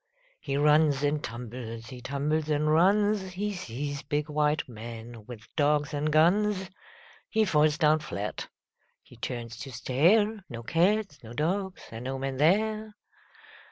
[0.39, 3.33] He runs and tumbles, he tumbles and runs.
[3.33, 6.71] He sees big white men with dogs and guns.
[7.29, 8.47] He falls down flat.
[9.05, 12.95] H)e turns to stare— No cats, no dogs, and no men there.